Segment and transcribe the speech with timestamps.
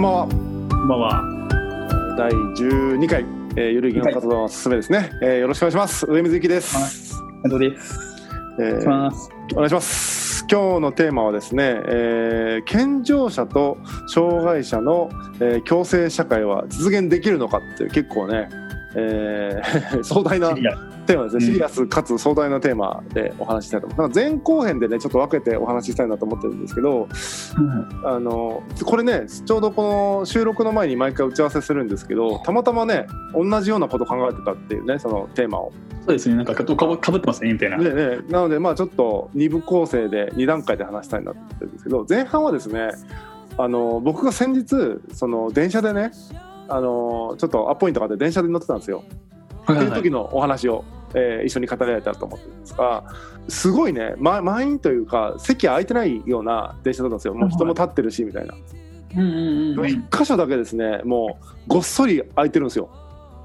[0.00, 0.28] んばんは。
[0.28, 0.34] こ
[0.76, 2.14] んばんは。
[2.16, 3.20] 第12回、
[3.56, 5.38] えー、ゆるぎの活動のすすめですね、えー。
[5.40, 6.06] よろしくお願いします。
[6.06, 7.14] 上水幸です。
[7.42, 7.98] 本当です。
[8.58, 9.30] えーお願いします。
[9.52, 10.46] お願いします。
[10.50, 13.76] 今日のテーマはですね、えー健常者と
[14.06, 18.48] 障害者の、えー共生社会は実現できるのかっていう結構ね、
[18.96, 20.54] えー 壮大な
[21.06, 24.14] テーマですね、うんシリアスかつ壮大なテーマでお話ししたいと思います。
[24.14, 27.08] 前後編でねちょっと分けてお話ししたいなと思ってるんですけど、
[28.04, 35.72] あのこれねちょうどこの収録の前に毎回打ち合わせするんですけどたまたまね同じようなこと考えてたっていうねそのテーマを。
[36.00, 36.36] そうですね。
[36.36, 37.78] なんかかかぶかぶってますねみたいな。
[37.78, 42.90] でねなのでまあちょっと2部構成で2段階で話したいなと思ってるんですけど前半はですね
[43.58, 46.12] あの僕が先日その電車でね
[46.68, 49.04] あのちょっとアポイントがあって電車で乗ってたんですよ。
[49.66, 49.76] はい。
[49.76, 53.04] っていう時のお話を、えー一緒に語り合えたらと思ってるんですが
[53.48, 57.34] すごいね、ま、満員というか席空いてないような電車だったんですよ。
[57.34, 58.54] もう人も立ってるしみたいな。
[59.16, 59.88] うんうんうん。
[59.88, 62.88] 一箇所だけですねもうごっそり空いてるんですよ。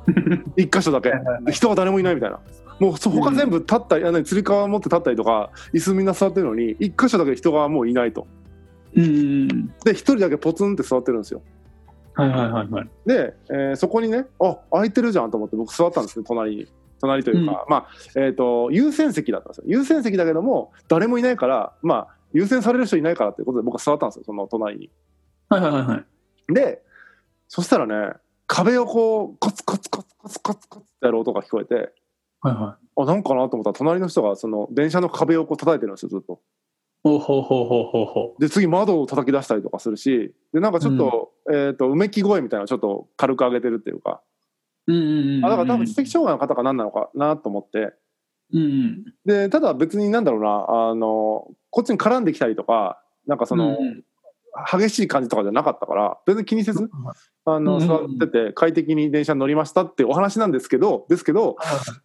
[0.55, 1.11] 一箇所だけ。
[1.51, 2.39] 人が誰もいないみたいな。
[2.79, 8.27] もうそ他全部立ったり、あのつり革持って立ったりとか椅子みんな座ってるのに一箇所だけ人がもういないと。
[8.95, 9.13] うんうんう
[9.45, 9.67] ん。
[9.83, 11.41] で一人だけポツンって座ってるんですよ
[12.15, 12.89] はいはいはいはい。
[13.05, 16.67] で、えーそこにねあ空いてるじゃんと思って僕座ったんですね隣に
[17.01, 24.89] 隣というか、まあえっ、と優先席だったんですよ優先席だけども誰もいないからまあ優先される人いないからっていうことで僕は座ったんですよその隣に
[25.49, 26.53] はいはいはいはい。
[26.53, 26.81] で
[27.47, 28.13] そしたらね
[28.47, 31.91] 壁をこうコツコツコツコツコツコツってやる音が聞こえて
[32.41, 32.85] はいはい。
[32.97, 36.39] あなんかなと思ったら隣の人がその電車の壁をこう叩いてるんですよずっと
[37.05, 44.21] ほうほうほうほうほうほで次窓を叩き出したりとかするしでなんかちょっと,、えー、とうめき声みたいなのをちょっと軽く上げてるっていうか
[44.87, 44.91] う。
[44.91, 45.45] うんうんうん。
[45.45, 47.93] あだから多分知的障害の方か何なのかなと思って
[48.51, 49.05] うんうん。
[49.23, 54.03] でただ別になんだろうなあのこっちに絡んできたりとかなんかその、うん
[54.71, 56.89] 激しい感じとかじゃなかったから全然気にせず
[57.43, 61.57] あのうんうん座ってて快適に電車に乗りましたってお話なんですけどですけど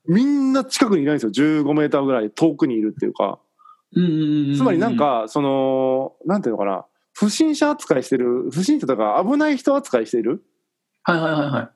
[0.09, 1.31] みんな近くにいないんですよ
[1.63, 3.50] 15メーターぐらい遠くにいるっていうかうんうんうん。
[3.93, 10.43] つまりなん、かそのなんていうのかな不審者扱いしてる不審者とか危ない人扱いしている
[11.03, 11.71] はいはいはいはい。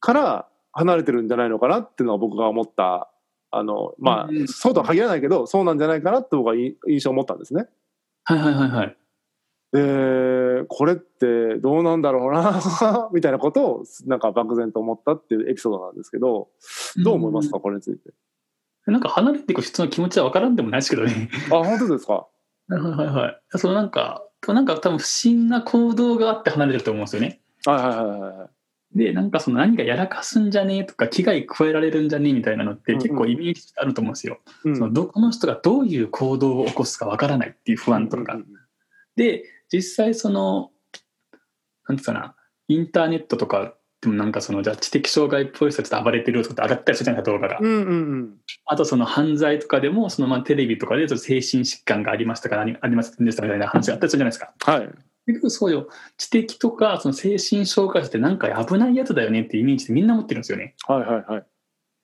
[0.00, 3.10] から離れてるんじゃないのかなっていうのが僕が思った
[3.50, 7.66] あのまあうんうんそうとは限らないけどそうなんじゃないかなって僕は印印象を持ったんですね。
[8.24, 8.96] はいはいはいはい。
[9.72, 12.60] でこれってどうなんだろうな
[13.12, 16.48] みたいなことをなんか漠然と思ったっていうエピソードなんですけど
[17.04, 18.10] どう思いますかこれについて。
[18.92, 21.30] なんか離れていく人の気持ちは分からんでもないですけどね。
[21.46, 22.12] あ本当ですか？
[22.14, 22.28] は
[22.70, 23.40] いはいはいはい。
[23.58, 27.40] そのなんか、なんか多分不審な行動があって離れてると思うんですよね。
[27.64, 28.48] はいはいはいはいはい。
[28.98, 34.38] で、なんかその何かやらかすんじゃねえとか、危害加えられるんじゃねえみたいなのって結構イメージあると思うんですよ。
[34.64, 38.34] うんそのどこの人がどういう行動を起こすかわからないっていう不安とか。
[38.34, 38.46] うんうん
[39.16, 40.70] で、実際その、
[41.88, 42.36] なんつうかな、
[42.68, 47.58] インターネットとかでもなんかその、じゃあ知的障害っぽい人たちと暴れてるとかって上がったりするじゃないですか、動画が。
[47.60, 48.34] うんうんうん
[48.70, 54.52] あとその犯罪とかでも、そのまあテレビとかでちょっと精神疾患がありましたか、何ありませんでしたみたいな話があったりするじゃないですか。
[54.72, 54.88] はい。
[55.26, 55.88] 結局そうよ。
[56.16, 60.74] 知的とか、その精神障害者ってなんか危ないやつだよねっていうイメージでみんな持ってるんですよね。
[60.86, 61.46] はいはいはい。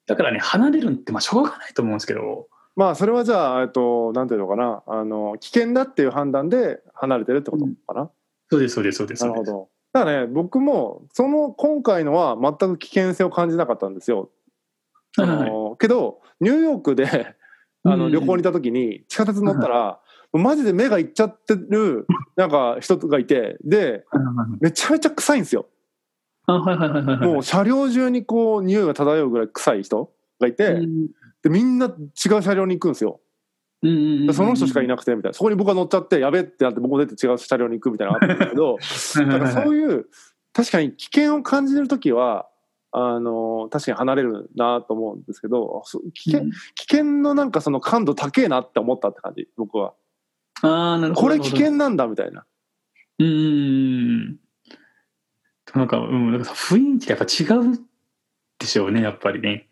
[0.06, 8.10] だからね、離れるってまあしょうがないと思うんですけど、まあそれはじゃあえっとなんていうのかなあの危険だっていう判断で離れてるってことかな。
[8.50, 9.24] そうです、そうです、そうです。
[9.24, 9.68] なるほど。
[9.94, 14.28] だからね僕もその今回のは全く危険性を感じなかったんですよ。
[15.16, 17.36] あはいはいけどニューヨークで
[17.84, 20.00] あのうん旅行に行った時に地下鉄乗ったら、
[20.32, 24.04] マジで目がいっちゃってるなんか人がいてで
[24.60, 25.66] めちゃめちゃ臭いんですよ。
[26.48, 31.06] もう車両中にこう匂いが漂うぐらい臭い人がいて、うん
[31.44, 33.20] でみんな違う車両に行くんですよ。
[33.84, 38.44] うんうんうんでその人しかいなくてみたいなそこに僕が乗っちゃってやべってなって僕も出て違う車両に行くみたいなのがあったんで
[38.80, 40.06] すけどだからそういう
[40.52, 42.48] 確かに危険を感じる時は
[42.92, 45.82] あの確かに離れるなと思うんですけど
[46.14, 49.94] 危険,、危険のなんかその感度高えなって思ったって感じ僕は
[50.62, 51.26] ああ、なるほど。
[51.26, 52.46] これ危険なんだみたいな
[53.18, 53.38] うんうんう
[54.30, 54.36] ん。
[55.74, 57.80] なんか、うん、なんか雰囲気がやっぱ違う
[58.58, 59.68] でしょうね、やっぱりね。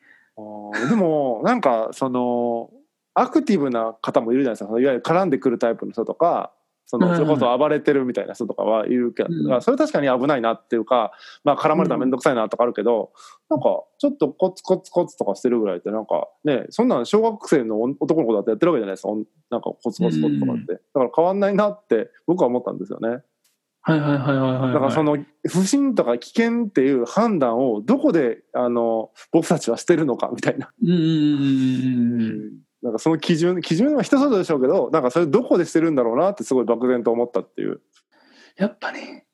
[0.88, 2.70] でもなんかその
[3.14, 4.66] アクティブな方もいるじゃないですか。
[4.68, 6.52] そのいわゆる絡んでくるタイプの人とか
[6.92, 7.16] そのうん。
[7.16, 9.62] それこそ暴れてるみたいな人とかはいるけど、うん。
[9.62, 11.12] それ確かに危ないなっていうか、
[11.42, 13.12] まあ、絡まれたら面倒くさいなとかあるけど、
[13.48, 19.08] なんかちょっとコツコツコツとかしてるぐらいってなんかねそんなん小学生の男の子だってやってるわけじゃないですか。
[19.50, 23.22] なんかコツコツコツとかって、だから変わんないなって僕は思ったんですよね。
[23.84, 24.72] はいはいはいはいはい。
[24.74, 25.16] だからその
[25.48, 30.70] 不審とか危険っていう判断をどこであの僕たちはしてるのかみたいな。
[30.82, 31.06] うんうんうんう
[32.18, 32.22] ん。
[32.22, 32.52] うん。
[32.82, 37.80] なんかその基準基準は人それぞれでしょうけどなんかそれどこでしてるんだろうなってすごい漠然と思ったっていう
[38.56, 39.24] やっぱね、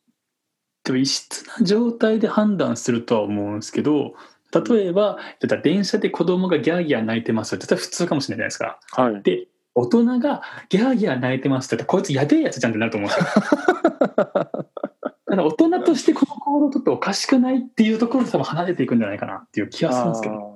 [0.85, 4.15] でも異質な状態で判断するとは思うんですけど
[4.50, 5.19] 例えば、
[5.62, 9.03] 電車で子供がギャーギャー泣いてますって普通かもしれないじゃないですか。
[9.03, 9.23] はい。
[9.23, 13.43] で大人がギャーギャー泣いてますって言ったらこいつやべえやつじゃんってなると思うんですよ。
[14.17, 20.48] だから大人としてこの行動をとっておかしくないっていうところで多分離れていくんじゃないかなっていう気がするんですけど。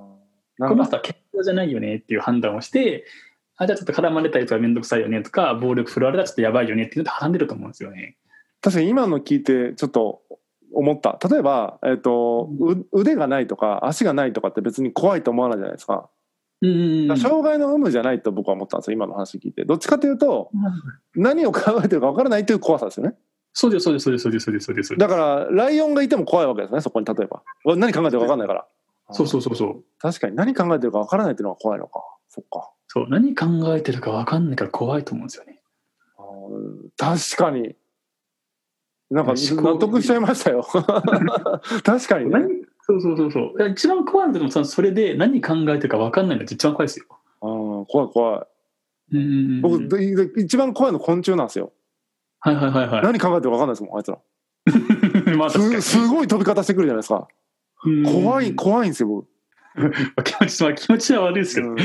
[0.59, 3.05] この人は健康じゃないよねっていう判断をして、
[3.57, 8.17] あじゃあちょっと絡まれたりとかめんどくさいよねとか、暴力振るわれたらちょっとやばいよねっていうのと離れると思うんですよね。
[8.61, 10.23] 確かに今の聞いてちょっと
[10.73, 11.19] 思った。
[11.29, 16.09] 例えば、えっとう腕がないとか足がないとかって別に怖いと思わないじゃないですか,、
[16.61, 19.65] うんうん障害の有無じゃないと僕は思ったんですよ今の話聞いて。
[19.65, 20.51] どっちかというと
[21.15, 23.15] 何を考えてるか分からないという怖さですよね。
[23.55, 24.97] そうです、そうです、そうです、そうです、そうです、そうです。
[24.97, 27.43] だからライオンがいても怖いわけですねそこに例えば。
[27.77, 28.67] 何考えてるか分かんないから
[29.13, 29.85] そうそうそうそう。
[29.99, 32.03] 確かに何考えてるか分からないっていうのが怖いのか。
[32.29, 32.71] そっか。
[32.89, 35.63] そう、何考えてるか分かんないから怖いと思うんですよね。
[36.97, 37.75] 確かに。
[39.11, 40.63] なんか納得しちゃいましたよ。
[41.85, 42.31] 確かにね。
[42.31, 42.49] 何
[42.85, 43.71] そうそうそうそう。
[43.71, 47.07] 一番怖いのでもそれで何考えてるか分かんないのって一番怖いですよ。
[47.43, 48.49] あー怖い怖
[49.13, 49.17] い。
[49.17, 49.61] うん。
[49.61, 50.03] 僕、
[50.39, 51.73] 一番怖いの昆虫なんですよ。
[52.41, 53.03] はいはいはいはい。
[53.03, 54.19] 何考えてるか分かんないですもんあいつら。
[55.37, 57.17] まあすすごい飛び方してくるじゃないですか。
[57.17, 57.42] うん
[58.05, 59.27] 怖い怖いんですよ僕、
[60.25, 61.71] 気持ちまあ気持ちは悪いですけど。
[61.71, 61.77] うん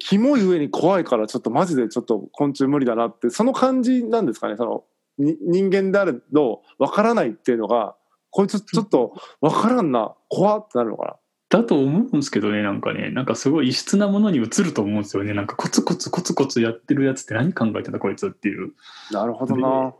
[0.00, 4.84] キモい上に怖いからちょっとマジでちょっと昆虫無理だなってその感じなんですかねその
[5.16, 7.94] に人間であれど分からないっていうのが
[8.30, 11.18] こいつちょっと分からんな怖ってなるのか
[11.50, 15.34] だと思うんですけどね、なんかね、なんかすごい異質なものに映ると思うんですよね。
[15.34, 18.72] なんかコツコツコツコツやってるやつって何考えてんだこいつっていう。
[19.10, 19.92] ななるほどな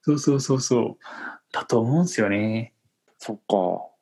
[0.00, 1.04] そうそうそうそう。
[1.52, 2.72] だと思うんですよね。
[3.18, 3.93] そっかうん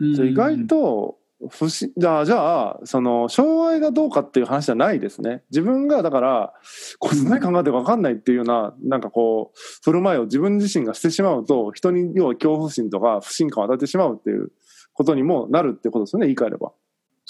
[0.00, 1.18] じゃ意外と
[1.48, 5.42] 不思じゃあじゃあその障害がどうかっていう話じゃないですね。
[5.50, 6.52] 自分がだから
[6.98, 14.52] こいつ何考えてるか分かんないっていうようななんかこう振る舞いを自分自身がしてしまうと人に要は恐怖心とか不信感を与えてしまうっていう
[14.92, 16.72] ことにもなるってことですよね言い換えれば。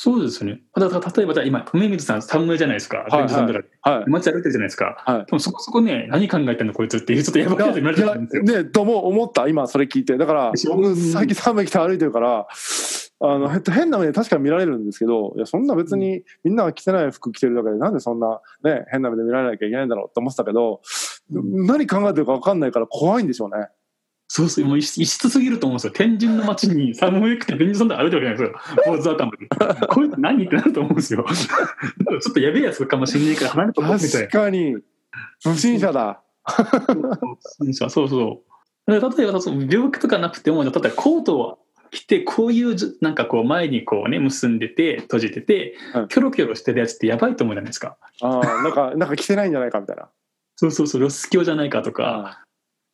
[0.02, 0.62] そうですね。
[0.74, 3.04] だから例えばじゃあ今、梅水さん、寒いじゃないですか。
[3.06, 4.96] いはいさんとかはい街歩いてるじゃないですか。
[5.04, 8.42] はいでもそこそこね、何考えてんのこいつっていう、ちょっとやばいやつになると思うんですよ。
[8.44, 12.46] ねとも思った今それ聞いてだから最近寒い来て歩いてるから
[13.20, 20.80] あのへ変な目で確かに見られるんですけどいやそんな別にみんなが着てない服着てるだけでなんでそんなね変な目で見られなきゃいけないんだろうって思ってたけど、
[21.30, 23.68] 何考えてるか分かんないから怖いんでしょうね。
[24.32, 25.92] そうそう、もう異質すぎると思うんですよ。
[25.92, 28.94] 天神の街に 寒くて便所さんで歩いてるわけじゃないですよ。
[28.94, 29.48] 坊主頭で。
[29.90, 31.26] こいつ何ってなると思うんですよ。
[31.28, 34.76] ちょっとやべえやつかもしれないから離れとこうみたい確かに
[35.42, 36.22] 不審者だ。
[37.80, 37.90] な。
[37.90, 38.44] そうそ
[38.86, 38.90] う。
[38.90, 41.58] 例えば病気とかなくても、例えばコートを
[41.90, 47.96] 着て、こういうじなんかこう前にこうね、結んでて、閉じててはい、キョロキョロしてるやつってやばいと思うじゃないですか。
[48.22, 50.08] あーなんかなんか着てないんじゃないかみたいな。
[50.54, 52.44] そうそうそう、ロス教じゃないかとか。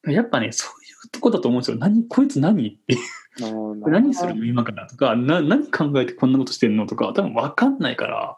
[0.06, 1.78] やっぱね、そうとこだと思うんですよ。
[1.78, 2.68] 何、こいつ何？
[2.68, 2.96] って。
[3.86, 8.36] 何するの今からとか、な何考えてこんなことしてんのとか、多分分かんないから、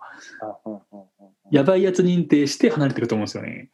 [1.51, 3.71] やばいやつ認定して離れてると思うんですよね。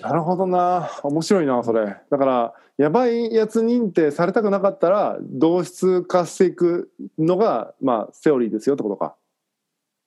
[0.00, 0.90] なるほどな。
[1.02, 1.96] 面白いなそれ。
[2.10, 9.16] だからやばいやつ認定されたくなかったら同質化していくのがまあセオリーですよってことか。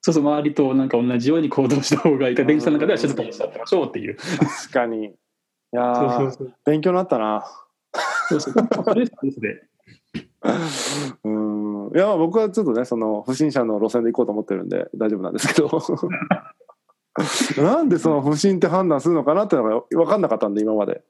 [0.02, 2.36] そうそう、周りとなんか同じように行動した方がいい。
[2.36, 4.16] から、電車の中では静かにしてってましょうっていう。
[4.16, 5.06] 確かに。
[5.08, 5.12] い
[5.74, 6.32] や。
[6.66, 7.46] 勉強になったな
[8.28, 8.54] そうそう。
[8.86, 9.64] それですで。
[11.24, 11.92] うん。
[11.96, 15.70] いやまあ僕はちょっとねその不審者の路線で行こうと思ってるんで大丈夫なんですけど。
[17.64, 21.02] なんでその不審って判断するのかなっていうのが分かんなかったんで今まで。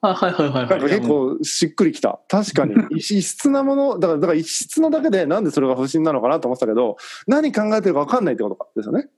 [0.00, 0.68] あ、はいはいはいはい。
[0.68, 2.20] なんか結いやもう構しっくりきた。
[2.28, 2.74] 確かに。
[2.96, 6.96] 異質なものだからだから異質なだけでなんでそれが不審なのかなと思ってたけど
[7.26, 9.08] 何考えてるか分かんないってことかですよね。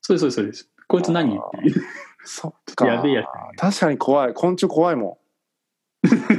[0.00, 0.70] そうですそうですそうです。
[0.88, 1.36] こいつ何？
[1.36, 1.82] っていう。
[2.24, 2.86] そっか。
[2.86, 3.24] やべえや
[3.56, 4.34] 確かに怖い。
[4.34, 5.18] 昆虫怖いも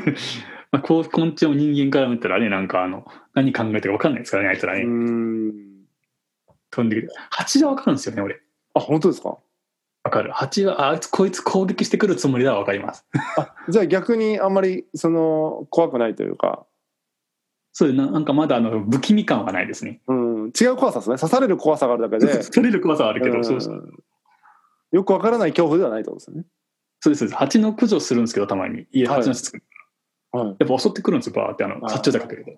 [0.71, 4.83] まあ、こう、昆虫も人間から見たらね、なんかあの、何考えてるか分かんないですからね、あいつらね。
[6.71, 7.09] 飛んでくる。
[7.29, 8.41] 蜂は分かるんですよね、俺。
[8.73, 9.37] あ本当ですか？
[10.03, 10.31] 分かる。
[10.31, 13.05] 蜂は、ああいつこいつ攻撃してくるつもりだは分かります。
[13.69, 16.65] じゃあ逆にあんまりその怖くないというか
[17.73, 20.01] そうななんかまだあの不気味感はないですね。
[20.07, 23.93] うん違う怖さですね刺される怖さがあるだけで 取れる怖さはあるけど、うんそうそう
[24.91, 26.45] よくわからない恐怖ではないってことですよね
[27.01, 27.27] そうです。
[27.35, 28.85] 蜂の駆除するんですけど、たまに。
[28.91, 29.63] 家、はい蜂の巣作る。
[30.31, 32.51] はいやっぱ襲ってくるんですよ、バーって、あの、殺虫剤かけると。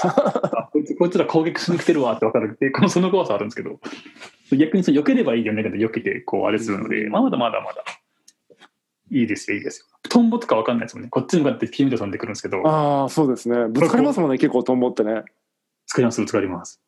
[0.06, 2.56] あこいつこいつら攻撃しに来てるわって分かる。
[2.60, 3.80] で、このその怖さあるんですけど、
[4.56, 7.12] 逆にその避ければいいよねけど、避けて、こう、あれするので、うん。
[7.12, 7.84] まあまだまだまだ、
[9.10, 9.86] いいですよ、いいですよ。
[10.08, 11.10] トンボとか分かんないですもんね。
[11.10, 13.68] こっちに向かってピンと飛んでくるんですけど、ああそうですね。
[13.68, 15.24] ぶつかりますもんね結構トンボってね。
[15.86, 16.80] 作ります、作ります。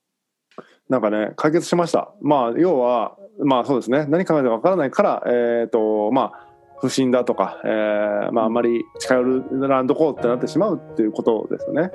[0.88, 2.12] なんかね解決しました。
[2.20, 4.06] まあ要はまあそうですね。
[4.09, 6.50] 何考えてるかわからないからえっ、とまあ
[6.80, 9.22] 不審だとか、えーまあ、あんまり近寄
[9.68, 11.90] らんとこうってなってしまうっていうことですよね。